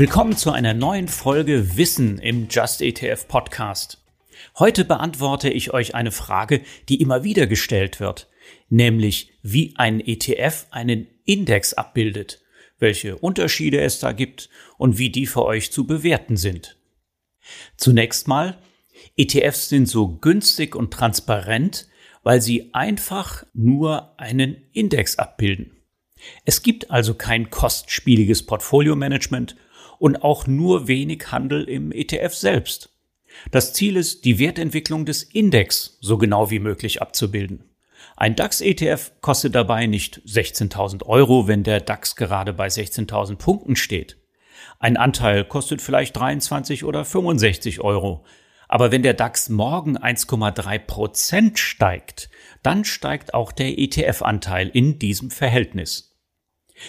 [0.00, 4.02] Willkommen zu einer neuen Folge Wissen im Just ETF Podcast.
[4.58, 8.26] Heute beantworte ich euch eine Frage, die immer wieder gestellt wird,
[8.70, 12.40] nämlich wie ein ETF einen Index abbildet,
[12.78, 14.48] welche Unterschiede es da gibt
[14.78, 16.78] und wie die für euch zu bewerten sind.
[17.76, 18.56] Zunächst mal,
[19.18, 21.88] ETFs sind so günstig und transparent,
[22.22, 25.76] weil sie einfach nur einen Index abbilden.
[26.46, 29.56] Es gibt also kein kostspieliges Portfolio-Management
[30.00, 32.90] und auch nur wenig Handel im ETF selbst.
[33.52, 37.64] Das Ziel ist, die Wertentwicklung des Index so genau wie möglich abzubilden.
[38.16, 44.16] Ein DAX-ETF kostet dabei nicht 16.000 Euro, wenn der DAX gerade bei 16.000 Punkten steht.
[44.78, 48.24] Ein Anteil kostet vielleicht 23 oder 65 Euro.
[48.68, 52.30] Aber wenn der DAX morgen 1,3 Prozent steigt,
[52.62, 56.09] dann steigt auch der ETF-Anteil in diesem Verhältnis.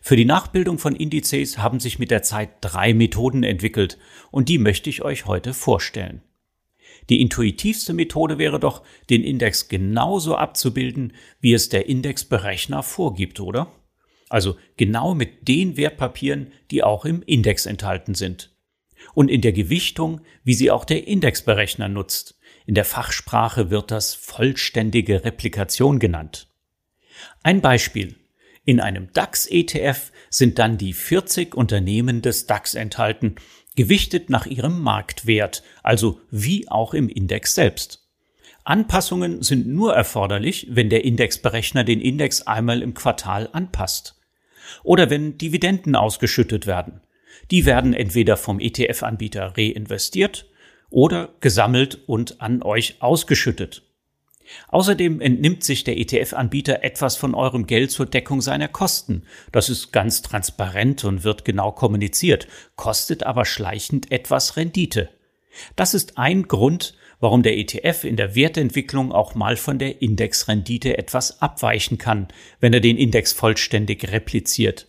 [0.00, 3.98] Für die Nachbildung von Indizes haben sich mit der Zeit drei Methoden entwickelt
[4.30, 6.22] und die möchte ich euch heute vorstellen.
[7.10, 13.72] Die intuitivste Methode wäre doch, den Index genauso abzubilden, wie es der Indexberechner vorgibt, oder?
[14.28, 18.50] Also genau mit den Wertpapieren, die auch im Index enthalten sind.
[19.14, 22.38] Und in der Gewichtung, wie sie auch der Indexberechner nutzt.
[22.66, 26.48] In der Fachsprache wird das vollständige Replikation genannt.
[27.42, 28.14] Ein Beispiel.
[28.64, 33.36] In einem DAX-ETF sind dann die 40 Unternehmen des DAX enthalten,
[33.74, 38.02] gewichtet nach ihrem Marktwert, also wie auch im Index selbst.
[38.64, 44.20] Anpassungen sind nur erforderlich, wenn der Indexberechner den Index einmal im Quartal anpasst.
[44.84, 47.00] Oder wenn Dividenden ausgeschüttet werden.
[47.50, 50.46] Die werden entweder vom ETF-Anbieter reinvestiert
[50.90, 53.82] oder gesammelt und an euch ausgeschüttet.
[54.68, 59.24] Außerdem entnimmt sich der ETF-Anbieter etwas von eurem Geld zur Deckung seiner Kosten.
[59.50, 65.10] Das ist ganz transparent und wird genau kommuniziert, kostet aber schleichend etwas Rendite.
[65.76, 70.98] Das ist ein Grund, warum der ETF in der Wertentwicklung auch mal von der Indexrendite
[70.98, 74.88] etwas abweichen kann, wenn er den Index vollständig repliziert.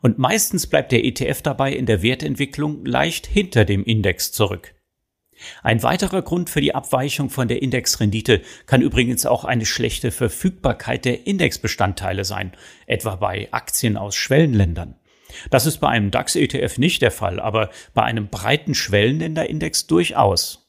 [0.00, 4.74] Und meistens bleibt der ETF dabei in der Wertentwicklung leicht hinter dem Index zurück.
[5.62, 11.04] Ein weiterer Grund für die Abweichung von der Indexrendite kann übrigens auch eine schlechte Verfügbarkeit
[11.04, 12.52] der Indexbestandteile sein,
[12.86, 14.94] etwa bei Aktien aus Schwellenländern.
[15.50, 20.68] Das ist bei einem DAX-ETF nicht der Fall, aber bei einem breiten Schwellenländerindex durchaus.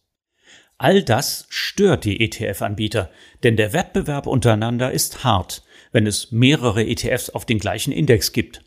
[0.78, 3.10] All das stört die ETF-Anbieter,
[3.44, 8.64] denn der Wettbewerb untereinander ist hart, wenn es mehrere ETFs auf den gleichen Index gibt.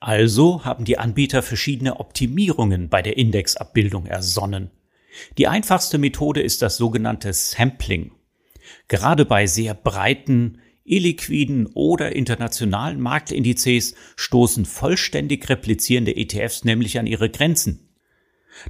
[0.00, 4.70] Also haben die Anbieter verschiedene Optimierungen bei der Indexabbildung ersonnen.
[5.38, 8.12] Die einfachste Methode ist das sogenannte Sampling.
[8.88, 17.30] Gerade bei sehr breiten, illiquiden oder internationalen Marktindizes stoßen vollständig replizierende ETFs nämlich an ihre
[17.30, 17.86] Grenzen.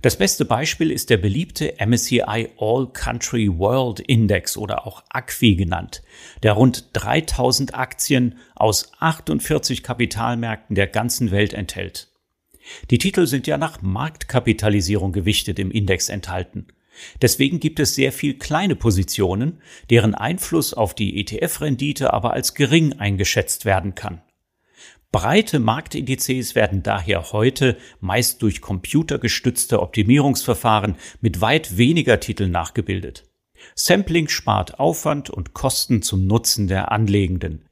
[0.03, 6.03] Das beste Beispiel ist der beliebte MSCI All Country World Index oder auch ACWI genannt,
[6.43, 12.09] der rund 3000 Aktien aus 48 Kapitalmärkten der ganzen Welt enthält.
[12.91, 16.67] Die Titel sind ja nach Marktkapitalisierung gewichtet im Index enthalten.
[17.23, 22.95] Deswegen gibt es sehr viel kleine Positionen, deren Einfluss auf die ETF-Rendite aber als gering
[22.95, 24.23] eingeschätzt werden kann.
[25.13, 33.25] Breite Marktindizes werden daher heute meist durch computergestützte Optimierungsverfahren mit weit weniger Titeln nachgebildet.
[33.75, 37.69] Sampling spart Aufwand und Kosten zum Nutzen der Anlegenden.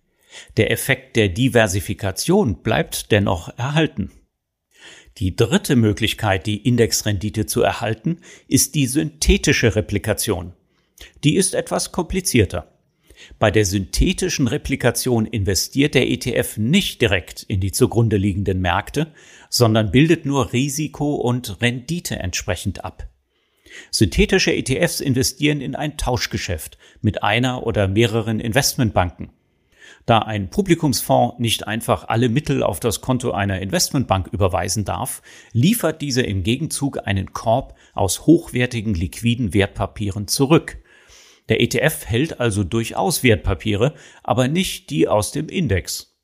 [0.57, 4.11] Der Effekt der Diversifikation bleibt dennoch erhalten.
[5.19, 10.53] Die dritte Möglichkeit, die Indexrendite zu erhalten, ist die synthetische Replikation.
[11.25, 12.73] Die ist etwas komplizierter.
[13.41, 19.13] Bei der synthetischen Replikation investiert der ETF nicht direkt in die zugrunde liegenden Märkte,
[19.51, 23.09] sondern bildet nur Risiko und Rendite entsprechend ab.
[23.91, 29.31] Synthetische ETFs investieren in ein Tauschgeschäft mit einer oder mehreren Investmentbanken.
[30.07, 36.01] Da ein Publikumsfonds nicht einfach alle Mittel auf das Konto einer Investmentbank überweisen darf, liefert
[36.03, 40.79] diese im Gegenzug einen Korb aus hochwertigen liquiden Wertpapieren zurück.
[41.49, 46.15] Der ETF hält also durchaus Wertpapiere, aber nicht die aus dem Index.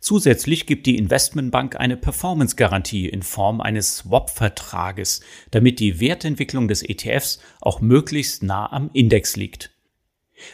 [0.00, 5.20] Zusätzlich gibt die Investmentbank eine Performance-Garantie in Form eines Swap-Vertrages,
[5.50, 9.71] damit die Wertentwicklung des ETFs auch möglichst nah am Index liegt.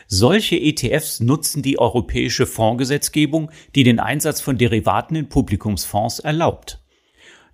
[0.06, 6.80] Solche ETFs nutzen die europäische Fondsgesetzgebung, die den Einsatz von Derivaten in Publikumsfonds erlaubt.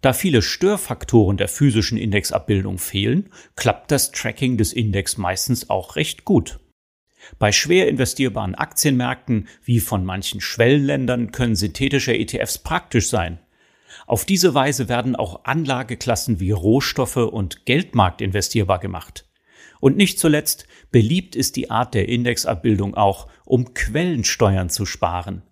[0.00, 6.25] Da viele Störfaktoren der physischen Indexabbildung fehlen, klappt das Tracking des Index meistens auch recht
[6.26, 6.60] gut.
[7.38, 13.38] Bei schwer investierbaren Aktienmärkten wie von manchen Schwellenländern können synthetische ETFs praktisch sein.
[14.06, 19.23] Auf diese Weise werden auch Anlageklassen wie Rohstoffe und Geldmarkt investierbar gemacht.
[19.84, 25.42] Und nicht zuletzt beliebt ist die Art der Indexabbildung auch, um Quellensteuern zu sparen.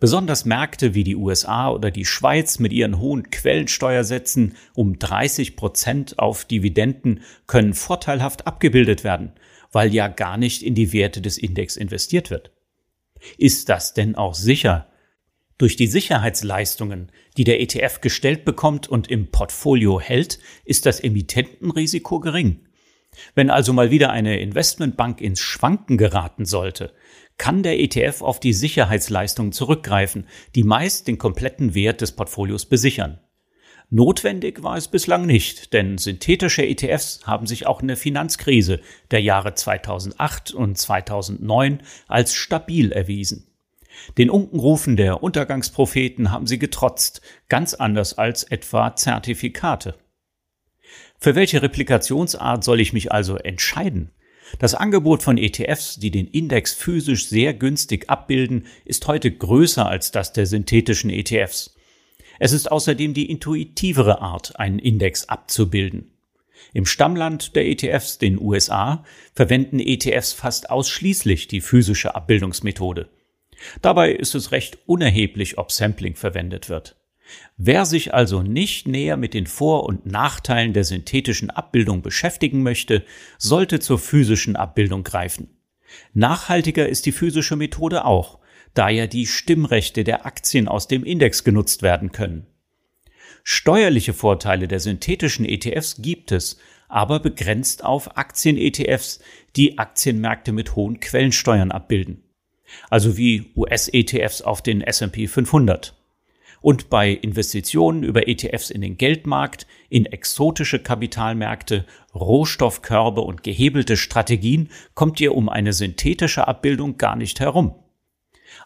[0.00, 6.18] Besonders Märkte wie die USA oder die Schweiz mit ihren hohen Quellensteuersätzen um 30 Prozent
[6.18, 9.30] auf Dividenden können vorteilhaft abgebildet werden,
[9.70, 12.50] weil ja gar nicht in die Werte des Index investiert wird.
[13.38, 14.88] Ist das denn auch sicher?
[15.58, 22.18] Durch die Sicherheitsleistungen, die der ETF gestellt bekommt und im Portfolio hält, ist das Emittentenrisiko
[22.18, 22.66] gering.
[23.34, 26.92] Wenn also mal wieder eine Investmentbank ins Schwanken geraten sollte,
[27.38, 33.20] kann der ETF auf die Sicherheitsleistungen zurückgreifen, die meist den kompletten Wert des Portfolios besichern.
[33.88, 38.80] Notwendig war es bislang nicht, denn synthetische ETFs haben sich auch in der Finanzkrise
[39.12, 43.46] der Jahre 2008 und 2009 als stabil erwiesen.
[44.18, 49.94] Den Unkenrufen der Untergangspropheten haben sie getrotzt, ganz anders als etwa Zertifikate.
[51.18, 54.10] Für welche Replikationsart soll ich mich also entscheiden?
[54.58, 60.12] Das Angebot von ETFs, die den Index physisch sehr günstig abbilden, ist heute größer als
[60.12, 61.74] das der synthetischen ETFs.
[62.38, 66.12] Es ist außerdem die intuitivere Art, einen Index abzubilden.
[66.72, 69.04] Im Stammland der ETFs, den USA,
[69.34, 73.08] verwenden ETFs fast ausschließlich die physische Abbildungsmethode.
[73.82, 76.96] Dabei ist es recht unerheblich, ob Sampling verwendet wird.
[77.56, 83.04] Wer sich also nicht näher mit den Vor- und Nachteilen der synthetischen Abbildung beschäftigen möchte,
[83.38, 85.48] sollte zur physischen Abbildung greifen.
[86.14, 88.38] Nachhaltiger ist die physische Methode auch,
[88.74, 92.46] da ja die Stimmrechte der Aktien aus dem Index genutzt werden können.
[93.42, 96.58] Steuerliche Vorteile der synthetischen ETFs gibt es,
[96.88, 99.20] aber begrenzt auf Aktien-ETFs,
[99.54, 102.22] die Aktienmärkte mit hohen Quellensteuern abbilden.
[102.90, 105.95] Also wie US-ETFs auf den S&P 500
[106.66, 114.70] und bei Investitionen über ETFs in den Geldmarkt, in exotische Kapitalmärkte, Rohstoffkörbe und gehebelte Strategien
[114.94, 117.76] kommt ihr um eine synthetische Abbildung gar nicht herum.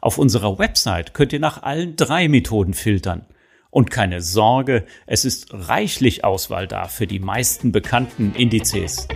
[0.01, 3.27] Auf unserer Website könnt ihr nach allen drei Methoden filtern.
[3.69, 9.09] Und keine Sorge, es ist reichlich Auswahl da für die meisten bekannten Indizes.